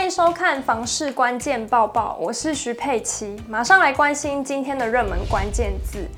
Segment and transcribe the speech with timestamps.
[0.00, 6.08] 欢迎收看房市关键报报，我是徐佩琪，马上来关心今天的热门关键字。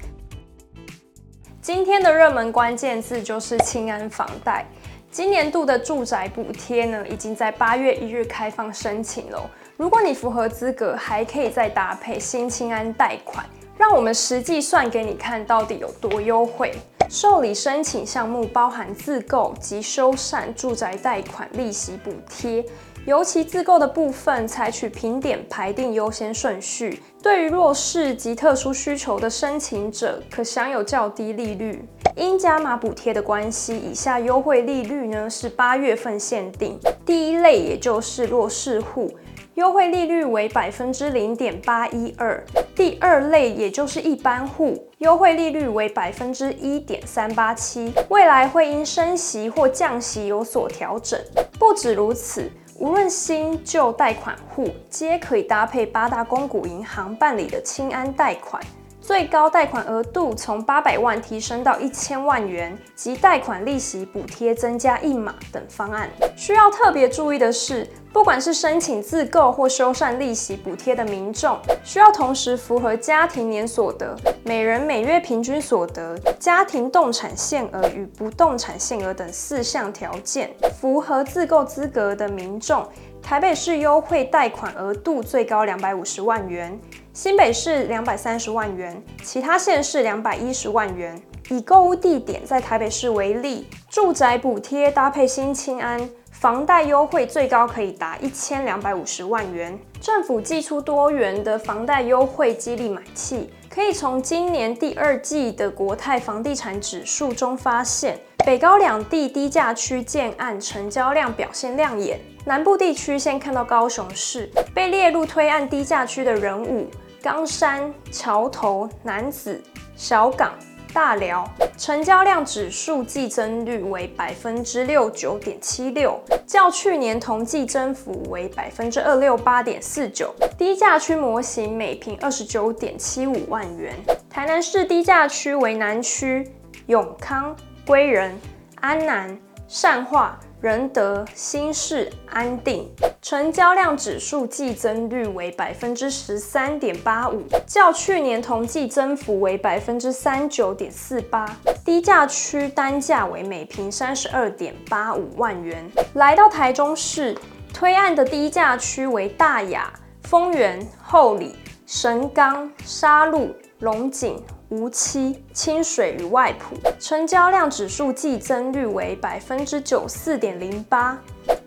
[1.60, 4.64] 今天的热门关键字就是青安房贷。
[5.10, 9.50] 今年度的住宅补贴呢，已经在八月一日开放申请了。
[9.76, 13.44] 如果你符合资格，还可以再搭配新青安贷款。
[13.76, 16.72] 让我们实际算给你看到底有多优惠。
[17.08, 22.64] 受理申请项目包含自购及修缮住宅贷款利息补贴。
[23.04, 27.02] 尤其自购的部分，采取评点排定优先顺序。
[27.20, 31.84] 对于弱势及特殊需求的申请者，可享有较低利率。
[32.14, 36.78] 因加码补贴的关系，以下优惠利率呢是八月份限定。
[37.04, 39.10] 第一类也就是弱势户，
[39.54, 42.40] 优惠利率为百分之零点八一二。
[42.76, 47.92] 第二类也就是一般户，优惠利率为百分之一点三八七。
[48.10, 51.18] 未来会因升息或降息有所调整。
[51.58, 52.48] 不止如此。
[52.82, 58.60] 无论新旧贷款户，皆可以搭配八大公股银行办理的清安贷款，
[59.02, 66.08] 最高贷款额度从八百万提升到一千万元，及贷款利息补贴增加一码等方案。
[66.36, 80.54] 需要特别注意的是，不管是申请自购或修缮利息补贴的民众，需要同时符合家庭年所得、每人每月平均所得、家庭动产限额与不动产限额等四项条件。
[80.80, 82.86] 符合自购资格的民众，
[83.20, 86.78] 台北市优惠贷款额度最高两百五十万元，
[87.14, 91.20] 新北市两百三十万元，其他县市两百一十万元。
[91.50, 96.08] 以购物地点在台北市为例，住宅补贴搭配新青安。
[96.30, 112.18] 房贷优惠最高可以达一千两百五十万元，政府寄出多元的房贷优惠激励买气，可以从今年第二季的国泰房地产指数中发现，北高两地低价区建案成交量表现亮眼。
[112.44, 116.88] 南部地区先看到高雄市被列入推案低价区的人物、
[117.22, 119.62] 冈山、桥头、南子、
[119.96, 120.52] 小港。
[120.94, 130.34] 大寮成交量指数季增率为百分之六九点七六，较去年同季增幅为百分之二六八点四九。
[130.58, 133.94] 低价区模型每坪二十九点七五万元。
[134.28, 136.46] 台南市低价区为南区
[136.88, 137.56] 永康、
[137.86, 138.38] 归仁、
[138.80, 140.38] 安南、善化。
[140.60, 142.88] 仁德、新市、安定
[143.22, 151.46] 成交量指数季增率为百分之十三点八五，较去年同季增幅为百分之三九点四八。
[151.84, 155.88] 低价区单价为每坪三十二点八五万元。
[156.14, 157.36] 来到台中市，
[157.72, 159.92] 推案的低价区为大雅、
[160.24, 161.54] 丰原、后里、
[161.86, 164.42] 神冈、沙鹿、龙井。
[164.70, 171.20] 梧栖、清水与外埔成交量指数季增率为百分之九四点零八，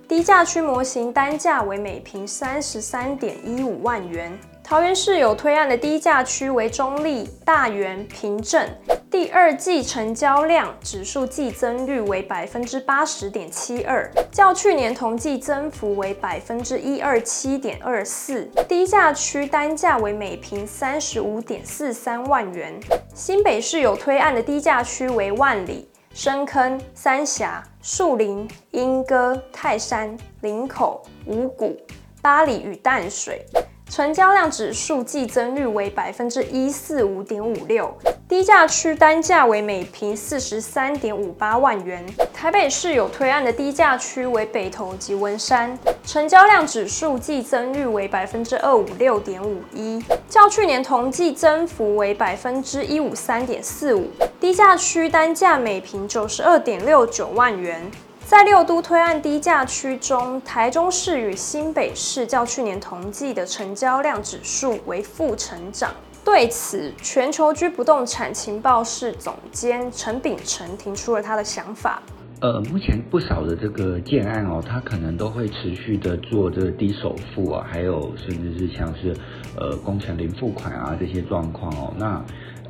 [0.08, 4.32] 低价区模型单价为每平三十三点一五万元。
[4.64, 8.70] 桃园市有推案的低价区为中坜、大园、平镇。
[9.10, 18.44] 第二季成交量指数季增率为百分之八十点七二，较去年同季增幅为百分之一二七点二四。
[18.68, 22.80] 低价区单价为每平三十五点四三万元。
[23.16, 31.78] 新北市有推案的低价区为万里、深坑、三峡、树林、莺歌、泰山、林口、五谷、
[32.22, 33.46] 八里与淡水，
[33.90, 37.96] 成交量指数季增率为百分之一四五点五六。
[38.28, 42.04] 低价区单价为每坪四十三点五八万元。
[42.34, 54.10] 台北市有推案的低价区为北投及文山，成交量指数季增率为百分之二五六点五一，较去年同季增幅为百分之一五三点四五。
[54.40, 57.90] 低价区单价每坪九十二点六九万元。
[58.28, 65.92] 在六都推案低价区中，台中市与新北市较去年同季的成交量指数为负成长。
[66.24, 72.02] 对此，全球居不动产情报室总监陈秉承提出了他的想法。
[72.42, 79.16] 呃，目前不少的这个建案哦，它可能都会持续的做这个低首付啊，还有甚至是像是
[79.56, 82.22] 呃工程零付款啊这些状况哦，那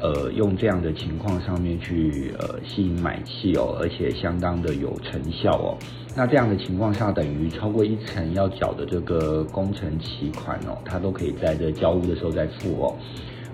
[0.05, 5.77] 呃用这样的情况上面去呃吸引买气哦，而且相当的有成效哦。
[6.15, 12.95] 那这样的情况下，等于超过一层要缴的这个工程期款哦，它都可以在这交屋的时候再付哦。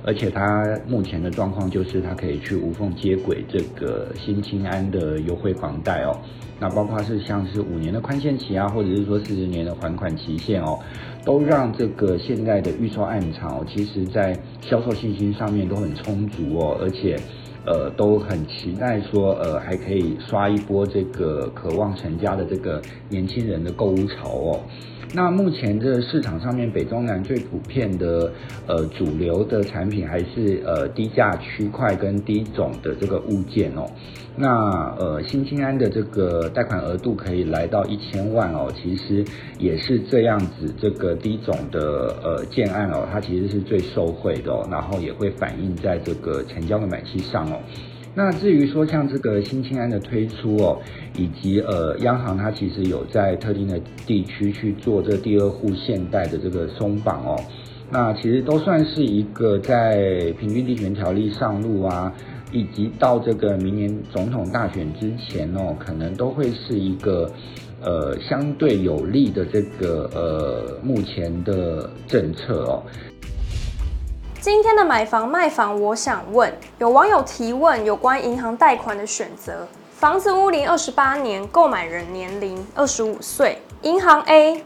[0.03, 6.17] 而且它目前的状况就是，它可以去无缝接轨这个新青安的优惠房贷哦。
[6.59, 10.77] 那包括是像是五年的宽限期啊，或者是说四十年的还款期限哦，
[11.25, 17.15] 都让这个现在的预售案场，其实在销售信心上面都很充足哦，而且
[17.65, 24.59] 呃都很期待说呃还可以刷一波这个渴望成家的这个年轻人的购物潮哦。
[25.13, 28.31] 那目前这个市场上面北中南最普遍的
[28.65, 33.85] 呃主流的产品还是呃低价区块跟低总的这个物件哦。
[34.37, 34.49] 那
[34.97, 39.25] 呃新青安的这个贷款额度可以来到一千万哦，其实
[39.59, 47.59] 也是这样子，这个低总的呃建案哦，它其实是最受惠的哦，然后也会反映在这个成交的买气上哦。
[48.13, 50.77] 那至于说像这个新青安的推出哦，
[51.17, 57.35] 以及呃央行它其实有在特定的地区去做这第二户限贷的这个松绑哦，
[57.89, 62.13] 那其实都算是一个在平均地权条例上路啊，
[62.51, 67.31] 以及到这个明年总统大选之前哦，可能都会是一个
[67.81, 72.83] 呃相对有利的这个呃目前的政策哦。
[74.41, 79.67] 今天的买房卖房，我想问，有网友提问有关银行贷款的选择。
[79.91, 83.61] 房子屋龄二十八年，购买人年龄二十五岁。
[83.83, 84.65] 银行 A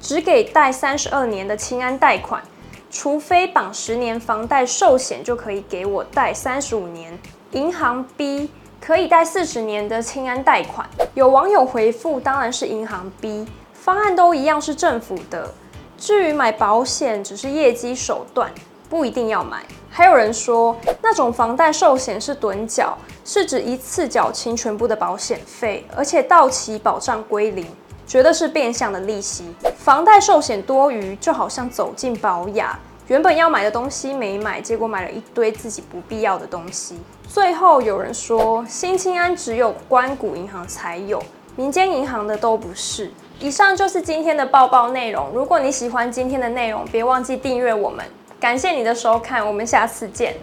[0.00, 2.42] 只给贷三十二年的清安贷款，
[2.90, 7.18] 除非绑十年房贷寿险，就可以给我贷三十五年。
[7.50, 8.48] 银行 B
[8.80, 10.88] 可以贷四十年的清安贷款。
[11.12, 15.52] 有网友回复，当然是银行 B，方案都一样是政府的。
[15.98, 18.50] 至于买保险，只是业绩手段。
[18.90, 19.64] 不一定要买。
[19.88, 27.66] 还有人说，那种房贷寿险是趸缴，是指一次缴清全部的保险费，而且到期保障归零，
[28.06, 29.54] 觉得是变相的利息。
[29.78, 36.96] 房贷寿险多余，就好像走进宝雅，原本要买的东西没买，结果买了一堆自己不必要的东西。
[37.28, 41.22] 最后有人说，新青安只有官股银行才有，
[41.56, 43.12] 民间银行的都不是。
[43.38, 45.30] 以上就是今天的报报内容。
[45.32, 48.04] 如果你喜欢今天的内容，别忘记订阅我们。
[48.40, 50.34] 感谢你的收看，我们下次见。